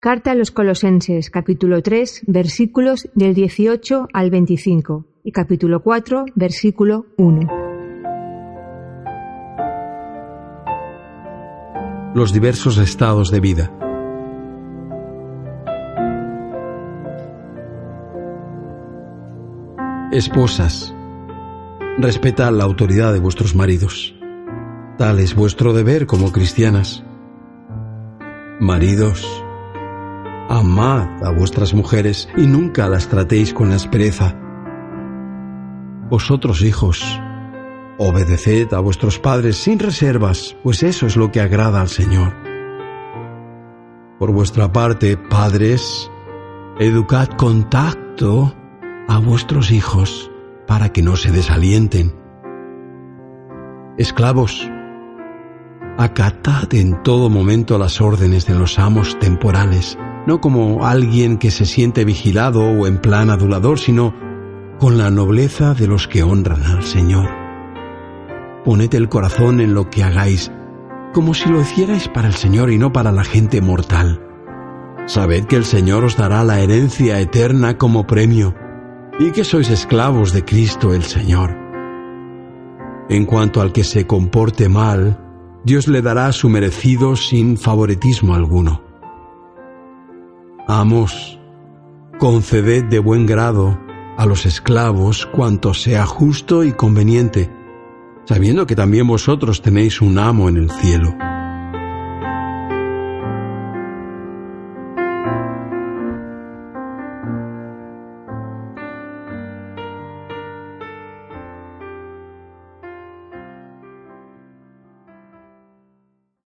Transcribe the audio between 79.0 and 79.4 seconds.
y